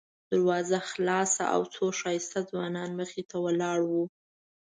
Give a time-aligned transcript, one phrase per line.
[0.31, 4.03] دروازه خلاصه او څو ښایسته ځوانان مخې ته ولاړ وو.